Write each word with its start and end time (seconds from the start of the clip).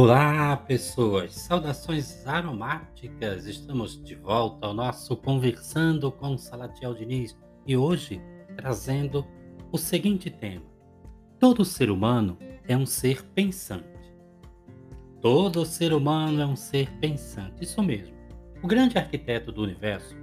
Olá, 0.00 0.56
pessoas! 0.56 1.34
Saudações 1.34 2.24
aromáticas! 2.24 3.46
Estamos 3.46 4.00
de 4.00 4.14
volta 4.14 4.64
ao 4.64 4.72
nosso 4.72 5.16
Conversando 5.16 6.12
com 6.12 6.38
Salatiel 6.38 6.94
Diniz 6.94 7.36
e 7.66 7.76
hoje 7.76 8.22
trazendo 8.54 9.26
o 9.72 9.76
seguinte 9.76 10.30
tema: 10.30 10.64
Todo 11.40 11.64
ser 11.64 11.90
humano 11.90 12.38
é 12.68 12.76
um 12.76 12.86
ser 12.86 13.24
pensante. 13.34 14.14
Todo 15.20 15.66
ser 15.66 15.92
humano 15.92 16.40
é 16.40 16.46
um 16.46 16.54
ser 16.54 16.92
pensante, 17.00 17.64
isso 17.64 17.82
mesmo. 17.82 18.14
O 18.62 18.68
grande 18.68 18.96
arquiteto 18.98 19.50
do 19.50 19.64
universo 19.64 20.16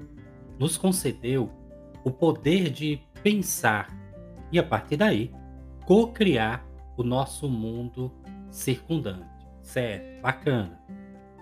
nos 0.57 0.77
concedeu 0.77 1.51
o 2.01 2.09
poder 2.09 2.69
de 2.69 3.01
pensar 3.21 3.89
e, 4.53 4.57
a 4.57 4.63
partir 4.63 4.95
daí, 4.95 5.33
co-criar 5.85 6.65
o 6.95 7.03
nosso 7.03 7.49
mundo 7.49 8.09
circundante. 8.49 9.34
Certo, 9.65 10.21
bacana. 10.21 10.79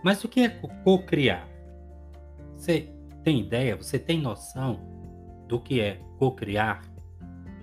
Mas 0.01 0.23
o 0.23 0.29
que 0.29 0.41
é 0.41 0.49
co-criar? 0.49 1.47
Você 2.55 2.89
tem 3.21 3.41
ideia? 3.41 3.75
Você 3.75 3.99
tem 3.99 4.19
noção 4.19 4.79
do 5.47 5.59
que 5.59 5.81
é 5.81 5.99
co-criar? 6.17 6.81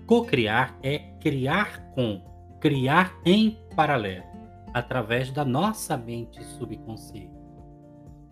Co-criar 0.05 0.77
é 0.83 0.99
criar 1.19 1.91
com, 1.91 2.23
criar 2.59 3.19
em 3.25 3.57
paralelo, 3.75 4.23
através 4.71 5.31
da 5.31 5.43
nossa 5.43 5.97
mente 5.97 6.41
subconsciente. 6.43 7.33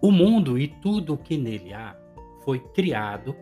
O 0.01 0.11
mundo 0.11 0.57
e 0.57 0.67
tudo 0.67 1.15
o 1.15 1.17
que 1.17 1.35
nele 1.35 1.73
há 1.73 1.95
foi 2.45 2.59
criado 2.59 3.35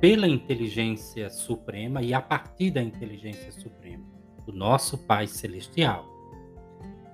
pela 0.00 0.28
inteligência 0.28 1.28
suprema 1.28 2.02
e 2.02 2.14
a 2.14 2.20
partir 2.20 2.70
da 2.70 2.82
inteligência 2.82 3.50
suprema, 3.52 4.04
do 4.46 4.52
nosso 4.52 4.96
Pai 5.06 5.26
Celestial. 5.26 6.11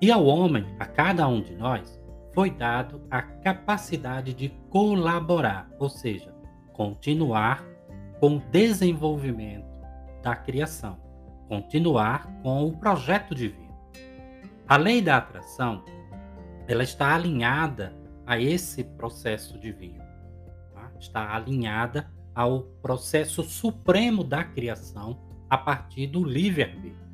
E 0.00 0.12
ao 0.12 0.24
homem, 0.24 0.64
a 0.78 0.86
cada 0.86 1.26
um 1.26 1.40
de 1.40 1.56
nós, 1.56 2.00
foi 2.32 2.50
dado 2.50 3.02
a 3.10 3.20
capacidade 3.20 4.32
de 4.32 4.48
colaborar, 4.70 5.68
ou 5.76 5.88
seja, 5.88 6.32
continuar 6.72 7.64
com 8.20 8.36
o 8.36 8.40
desenvolvimento 8.40 9.66
da 10.22 10.36
criação, 10.36 11.00
continuar 11.48 12.28
com 12.42 12.64
o 12.64 12.76
projeto 12.76 13.34
divino. 13.34 13.76
A 14.68 14.76
lei 14.76 15.02
da 15.02 15.16
atração, 15.16 15.84
ela 16.68 16.84
está 16.84 17.14
alinhada 17.14 17.92
a 18.24 18.38
esse 18.38 18.84
processo 18.84 19.58
divino, 19.58 20.04
tá? 20.74 20.92
está 21.00 21.34
alinhada 21.34 22.08
ao 22.34 22.60
processo 22.80 23.42
supremo 23.42 24.22
da 24.22 24.44
criação 24.44 25.18
a 25.50 25.58
partir 25.58 26.06
do 26.06 26.22
livre-arbítrio. 26.22 27.08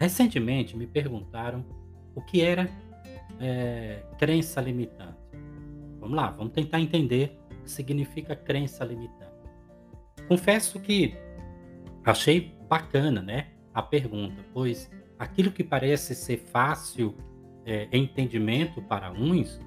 Recentemente 0.00 0.76
me 0.76 0.86
perguntaram 0.86 1.64
o 2.14 2.20
que 2.20 2.42
era 2.42 2.68
é, 3.40 4.02
crença 4.18 4.60
limitante. 4.60 5.18
Vamos 5.98 6.16
lá, 6.16 6.30
vamos 6.30 6.52
tentar 6.52 6.80
entender 6.80 7.38
o 7.50 7.62
que 7.62 7.70
significa 7.70 8.34
crença 8.34 8.84
limitante. 8.84 9.32
Confesso 10.28 10.80
que 10.80 11.16
achei 12.04 12.56
bacana, 12.68 13.22
né, 13.22 13.48
a 13.72 13.82
pergunta, 13.82 14.44
pois 14.52 14.90
aquilo 15.18 15.50
que 15.50 15.62
parece 15.62 16.14
ser 16.14 16.38
fácil 16.38 17.16
é, 17.64 17.88
entendimento 17.92 18.82
para 18.82 19.12
uns, 19.12 19.60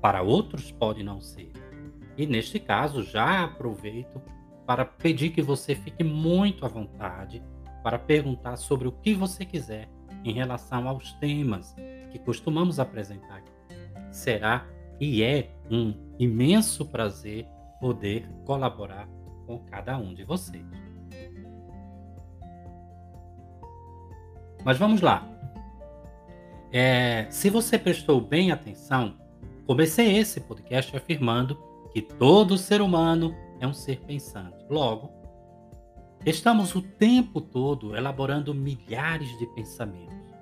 para 0.00 0.22
outros 0.22 0.72
pode 0.72 1.02
não 1.02 1.20
ser. 1.20 1.52
E 2.16 2.26
neste 2.26 2.58
caso, 2.58 3.02
já 3.02 3.44
aproveito 3.44 4.22
para 4.66 4.84
pedir 4.84 5.30
que 5.30 5.42
você 5.42 5.74
fique 5.74 6.02
muito 6.02 6.64
à 6.64 6.68
vontade 6.68 7.42
para 7.82 7.98
perguntar 7.98 8.56
sobre 8.56 8.88
o 8.88 8.92
que 8.92 9.14
você 9.14 9.44
quiser 9.44 9.88
em 10.30 10.32
relação 10.32 10.88
aos 10.88 11.12
temas 11.14 11.74
que 12.10 12.18
costumamos 12.18 12.80
apresentar. 12.80 13.42
Será 14.10 14.66
e 15.00 15.22
é 15.22 15.50
um 15.70 15.94
imenso 16.18 16.86
prazer 16.86 17.46
poder 17.80 18.28
colaborar 18.44 19.08
com 19.46 19.58
cada 19.58 19.96
um 19.96 20.14
de 20.14 20.24
vocês. 20.24 20.64
Mas 24.64 24.78
vamos 24.78 25.00
lá. 25.00 25.28
É, 26.72 27.26
se 27.30 27.48
você 27.48 27.78
prestou 27.78 28.20
bem 28.20 28.50
atenção, 28.50 29.16
comecei 29.66 30.16
esse 30.16 30.40
podcast 30.40 30.96
afirmando 30.96 31.56
que 31.92 32.02
todo 32.02 32.58
ser 32.58 32.80
humano 32.80 33.34
é 33.60 33.66
um 33.66 33.72
ser 33.72 34.00
pensante. 34.00 34.64
Logo, 34.68 35.15
Estamos 36.26 36.74
o 36.74 36.82
tempo 36.82 37.40
todo 37.40 37.94
elaborando 37.94 38.52
milhares 38.52 39.38
de 39.38 39.46
pensamentos. 39.54 40.34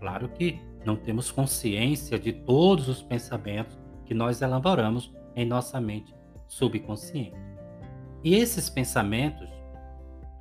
Claro 0.00 0.26
que 0.30 0.58
não 0.86 0.96
temos 0.96 1.30
consciência 1.30 2.18
de 2.18 2.32
todos 2.32 2.88
os 2.88 3.02
pensamentos 3.02 3.78
que 4.06 4.14
nós 4.14 4.40
elaboramos 4.40 5.14
em 5.36 5.44
nossa 5.44 5.78
mente 5.82 6.14
subconsciente. 6.46 7.36
E 8.24 8.36
esses 8.36 8.70
pensamentos 8.70 9.50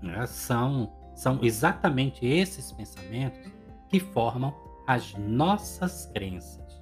né, 0.02 0.26
são, 0.26 0.94
são 1.14 1.40
exatamente 1.44 2.26
esses 2.26 2.72
pensamentos 2.72 3.42
que 3.90 4.00
formam 4.00 4.56
as 4.88 5.14
nossas 5.16 6.06
crenças. 6.14 6.82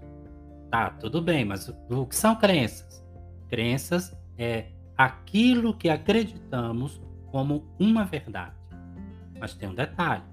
Tá, 0.70 0.92
tudo 0.92 1.24
bem, 1.24 1.44
mas 1.44 1.74
o 1.90 2.06
que 2.06 2.16
são 2.16 2.36
crenças? 2.36 3.04
Crenças 3.50 4.16
é 4.38 4.68
aquilo 4.96 5.76
que 5.76 5.90
acreditamos 5.90 7.02
como 7.32 7.66
uma 7.80 8.04
verdade. 8.04 8.56
Mas 9.40 9.54
tem 9.54 9.70
um 9.70 9.76
detalhe: 9.76 10.24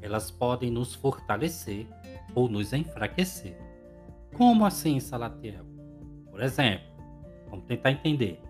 elas 0.00 0.30
podem 0.30 0.70
nos 0.70 0.94
fortalecer 0.94 1.86
ou 2.34 2.48
nos 2.48 2.72
enfraquecer. 2.72 3.56
Como 4.34 4.64
assim, 4.64 5.00
Salatiel? 5.00 5.64
Por 6.30 6.42
exemplo, 6.42 6.86
vamos 7.50 7.64
tentar 7.66 7.90
entender. 7.90 8.40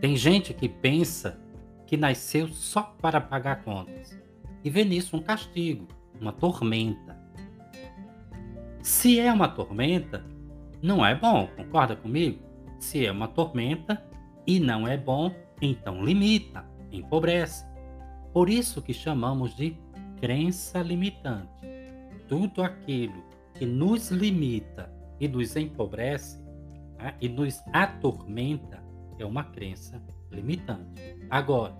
Tem 0.00 0.16
gente 0.16 0.54
que 0.54 0.68
pensa 0.68 1.38
que 1.86 1.96
nasceu 1.96 2.48
só 2.48 2.82
para 3.00 3.20
pagar 3.20 3.62
contas 3.62 4.18
e 4.62 4.70
vê 4.70 4.84
nisso 4.84 5.16
um 5.16 5.22
castigo, 5.22 5.88
uma 6.20 6.32
tormenta. 6.32 7.16
Se 8.82 9.18
é 9.18 9.32
uma 9.32 9.48
tormenta, 9.48 10.24
não 10.82 11.04
é 11.04 11.14
bom, 11.14 11.48
concorda 11.56 11.96
comigo? 11.96 12.42
Se 12.78 13.04
é 13.04 13.10
uma 13.10 13.28
tormenta 13.28 14.02
e 14.46 14.60
não 14.60 14.86
é 14.86 14.96
bom, 14.96 15.34
então 15.60 16.04
limita, 16.04 16.64
empobrece. 16.92 17.66
Por 18.32 18.48
isso 18.48 18.82
que 18.82 18.92
chamamos 18.92 19.54
de 19.54 19.76
crença 20.20 20.80
limitante. 20.82 21.66
Tudo 22.28 22.62
aquilo 22.62 23.24
que 23.54 23.64
nos 23.64 24.10
limita 24.10 24.92
e 25.18 25.26
nos 25.26 25.56
empobrece 25.56 26.40
né, 26.98 27.14
e 27.20 27.28
nos 27.28 27.60
atormenta 27.72 28.82
é 29.18 29.24
uma 29.24 29.44
crença 29.44 30.00
limitante. 30.30 31.16
Agora, 31.30 31.74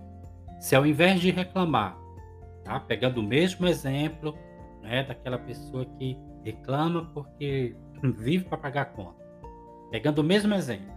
se 0.59 0.75
ao 0.75 0.85
invés 0.85 1.21
de 1.21 1.31
reclamar, 1.31 1.97
tá, 2.63 2.79
pegando 2.79 3.21
o 3.21 3.23
mesmo 3.23 3.67
exemplo 3.67 4.37
né, 4.81 5.03
daquela 5.03 5.37
pessoa 5.37 5.85
que 5.97 6.17
reclama 6.43 7.05
porque 7.13 7.75
vive 8.03 8.45
para 8.45 8.57
pagar 8.57 8.85
conta, 8.93 9.23
pegando 9.91 10.19
o 10.19 10.23
mesmo 10.23 10.53
exemplo, 10.53 10.91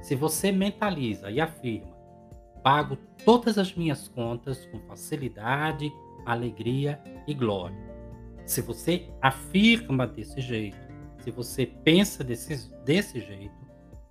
se 0.00 0.14
você 0.14 0.50
mentaliza 0.50 1.30
e 1.30 1.40
afirma 1.40 1.91
pago 2.62 2.96
todas 3.24 3.58
as 3.58 3.74
minhas 3.74 4.08
contas 4.08 4.66
com 4.66 4.78
facilidade, 4.80 5.92
alegria 6.24 7.00
e 7.26 7.34
glória. 7.34 7.76
Se 8.46 8.60
você 8.60 9.08
afirma 9.20 10.06
desse 10.06 10.40
jeito, 10.40 10.76
se 11.18 11.30
você 11.30 11.66
pensa 11.66 12.24
desse, 12.24 12.70
desse 12.84 13.20
jeito, 13.20 13.54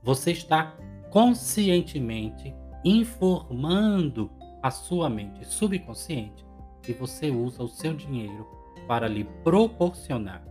você 0.02 0.32
está 0.32 0.76
conscientemente 1.10 2.54
informando 2.84 4.32
a 4.64 4.72
sua 4.72 5.10
mente 5.10 5.46
subconsciente 5.46 6.46
que 6.82 6.94
você 6.94 7.30
usa 7.30 7.64
o 7.64 7.68
seu 7.68 7.94
dinheiro 7.94 8.48
para 8.88 9.08
lhe 9.08 9.24
proporcionar 9.44 10.44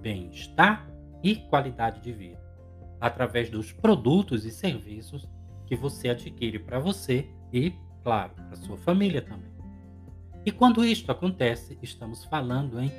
bem-estar 0.00 0.88
e 1.22 1.36
qualidade 1.36 2.00
de 2.00 2.12
vida, 2.12 2.40
através 3.00 3.50
dos 3.50 3.72
produtos 3.72 4.44
e 4.44 4.50
serviços 4.50 5.28
que 5.66 5.76
você 5.76 6.08
adquire 6.08 6.58
para 6.58 6.78
você 6.78 7.28
e, 7.52 7.72
claro, 8.02 8.32
para 8.34 8.56
sua 8.56 8.76
família 8.76 9.22
também. 9.22 9.50
E 10.44 10.52
quando 10.52 10.84
isto 10.84 11.10
acontece, 11.12 11.78
estamos 11.82 12.24
falando 12.24 12.80
em 12.80 12.92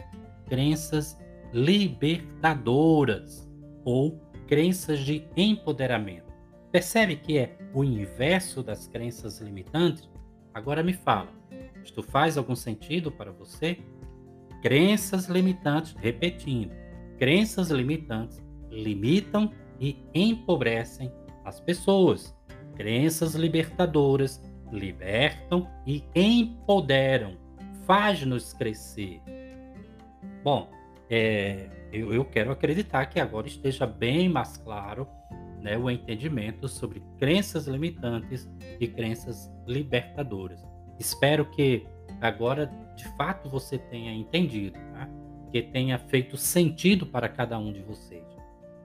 crenças 0.47 1.17
libertadoras 1.53 3.49
ou 3.83 4.19
crenças 4.47 4.99
de 4.99 5.25
empoderamento. 5.35 6.29
Percebe 6.71 7.15
que 7.15 7.37
é 7.37 7.57
o 7.73 7.83
inverso 7.83 8.61
das 8.61 8.87
crenças 8.87 9.39
limitantes? 9.39 10.07
Agora 10.53 10.83
me 10.83 10.93
fala, 10.93 11.29
isto 11.83 12.03
faz 12.03 12.37
algum 12.37 12.55
sentido 12.55 13.11
para 13.11 13.31
você? 13.31 13.79
Crenças 14.61 15.27
limitantes, 15.27 15.95
repetindo, 15.97 16.71
crenças 17.17 17.71
limitantes 17.71 18.43
limitam 18.69 19.51
e 19.79 19.97
empobrecem 20.13 21.11
as 21.43 21.59
pessoas. 21.59 22.35
Crenças 22.79 23.35
libertadoras 23.35 24.41
libertam 24.71 25.67
e 25.85 26.01
empoderam, 26.15 27.35
faz-nos 27.85 28.53
crescer. 28.53 29.21
Bom, 30.41 30.71
é, 31.09 31.67
eu, 31.91 32.13
eu, 32.13 32.23
quero 32.23 32.53
acreditar 32.53 33.07
que 33.07 33.19
agora 33.19 33.47
esteja 33.47 33.85
bem 33.85 34.29
mais 34.29 34.55
claro 34.55 35.05
né, 35.59 35.77
o 35.77 35.89
entendimento 35.89 36.69
sobre 36.69 37.03
crenças 37.17 37.67
limitantes 37.67 38.49
e 38.79 38.87
crenças 38.87 39.51
libertadoras. 39.67 40.65
Espero 40.97 41.43
que 41.51 41.85
agora 42.21 42.71
de 42.95 43.03
fato 43.17 43.49
você 43.49 43.77
tenha 43.77 44.13
entendido, 44.13 44.79
tá? 44.93 45.09
que 45.51 45.61
tenha 45.63 45.99
feito 45.99 46.37
sentido 46.37 47.05
para 47.05 47.27
cada 47.27 47.59
um 47.59 47.73
de 47.73 47.81
vocês. 47.81 48.23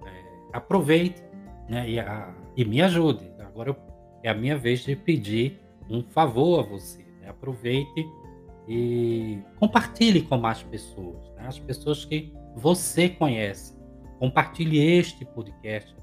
É, 0.05 0.57
aproveite 0.57 1.23
né, 1.69 1.89
e, 1.89 1.99
a, 1.99 2.35
e, 2.57 2.65
me 2.65 2.81
ajude. 2.83 3.31
Agora 3.41 3.71
eu, 3.71 3.77
é 4.23 4.31
a 4.31 4.35
minha 4.35 4.57
vez 4.57 4.81
de 4.81 4.97
pedir 4.97 5.61
um 5.89 6.03
favor 6.03 6.61
a 6.61 6.63
você. 6.63 7.03
Né? 7.21 7.29
Aproveite 7.29 8.07
e 8.69 9.39
compartilhe 9.57 10.23
com 10.23 10.37
mais 10.39 10.63
pessoas, 10.63 11.31
né? 11.37 11.47
as 11.47 11.59
pessoas 11.59 12.05
que 12.05 12.33
você 12.57 13.09
conhece. 13.09 13.75
Compartilhe 14.19 14.79
este 14.79 15.25
podcast 15.25 15.95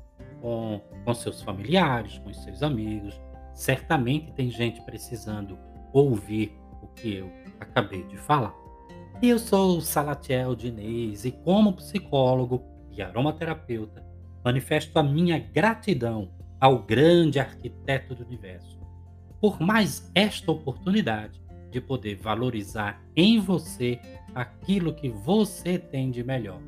com, 0.42 0.82
com 1.04 1.14
seus 1.14 1.42
familiares, 1.42 2.20
com 2.20 2.34
seus 2.34 2.62
amigos. 2.62 3.20
Certamente 3.54 4.32
tem 4.34 4.50
gente 4.50 4.82
precisando 4.82 5.58
ouvir 5.94 6.58
o 6.82 6.88
que 6.88 7.16
eu 7.16 7.32
acabei 7.60 8.04
de 8.04 8.18
falar. 8.18 8.56
Eu 9.22 9.38
sou 9.38 9.80
Salatiel 9.82 10.56
Diniz 10.56 11.26
e, 11.26 11.32
como 11.32 11.74
psicólogo 11.74 12.64
e 12.92 13.02
aromaterapeuta, 13.02 14.04
manifesto 14.44 14.98
a 14.98 15.04
minha 15.04 15.40
gratidão 15.40 16.32
ao 16.60 16.80
grande 16.80 17.40
arquiteto 17.40 18.16
do 18.16 18.24
universo 18.26 18.82
por 19.42 19.60
mais 19.60 20.10
esta 20.14 20.52
oportunidade 20.52 21.42
de 21.72 21.82
poder 21.82 22.16
valorizar 22.16 23.02
em 23.16 23.40
você 23.40 24.00
aquilo 24.36 24.94
que 24.94 25.10
você 25.10 25.80
tem 25.80 26.12
de 26.12 26.24
melhor, 26.24 26.62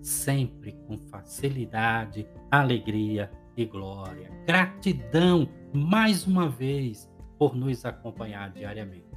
sempre 0.00 0.72
com 0.86 0.96
facilidade, 0.96 2.26
alegria 2.50 3.30
e 3.56 3.64
glória. 3.64 4.30
Gratidão 4.46 5.48
mais 5.74 6.26
uma 6.26 6.48
vez 6.48 7.10
por 7.36 7.56
nos 7.56 7.84
acompanhar 7.84 8.50
diariamente. 8.50 9.10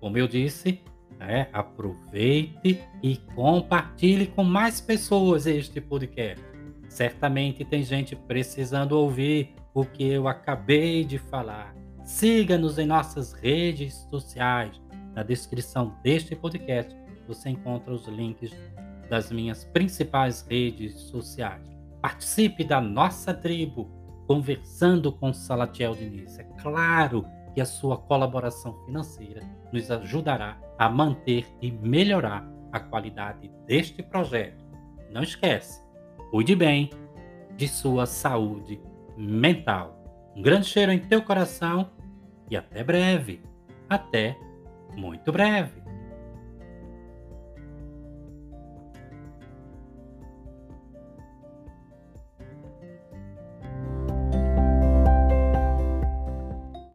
Como 0.00 0.18
eu 0.18 0.26
disse, 0.26 0.80
é, 1.20 1.48
aproveite 1.52 2.80
e 3.02 3.16
compartilhe 3.34 4.26
com 4.26 4.42
mais 4.42 4.80
pessoas 4.80 5.46
este 5.46 5.80
podcast. 5.80 6.47
Certamente 6.88 7.64
tem 7.64 7.82
gente 7.82 8.16
precisando 8.16 8.92
ouvir 8.92 9.54
o 9.74 9.84
que 9.84 10.08
eu 10.08 10.26
acabei 10.26 11.04
de 11.04 11.18
falar 11.18 11.74
Siga-nos 12.08 12.78
em 12.78 12.86
nossas 12.86 13.34
redes 13.34 13.92
sociais. 14.10 14.80
Na 15.14 15.22
descrição 15.22 15.94
deste 16.02 16.34
podcast 16.34 16.96
você 17.26 17.50
encontra 17.50 17.92
os 17.92 18.08
links 18.08 18.50
das 19.10 19.30
minhas 19.30 19.62
principais 19.66 20.40
redes 20.48 20.94
sociais. 20.94 21.68
Participe 22.00 22.64
da 22.64 22.80
nossa 22.80 23.34
tribo, 23.34 23.90
conversando 24.26 25.12
com 25.12 25.34
Salatiel 25.34 25.94
Diniz. 25.94 26.38
É 26.38 26.44
claro 26.62 27.26
que 27.52 27.60
a 27.60 27.66
sua 27.66 27.98
colaboração 27.98 28.72
financeira 28.86 29.42
nos 29.70 29.90
ajudará 29.90 30.58
a 30.78 30.88
manter 30.88 31.46
e 31.60 31.70
melhorar 31.70 32.50
a 32.72 32.80
qualidade 32.80 33.50
deste 33.66 34.02
projeto. 34.02 34.64
Não 35.10 35.22
esquece, 35.22 35.82
cuide 36.30 36.54
bem 36.54 36.90
de 37.56 37.66
sua 37.66 38.06
saúde 38.06 38.80
mental. 39.16 39.96
Um 40.36 40.42
grande 40.42 40.66
cheiro 40.66 40.92
em 40.92 40.98
teu 40.98 41.22
coração 41.22 41.90
e 42.50 42.56
até 42.56 42.84
breve. 42.84 43.42
Até 43.88 44.36
muito 44.96 45.32
breve. 45.32 45.87